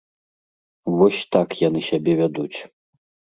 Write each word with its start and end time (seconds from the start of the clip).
Вось 1.01 1.19
так 1.35 1.49
яны 1.67 1.81
сябе 1.89 2.17
вядуць. 2.23 2.59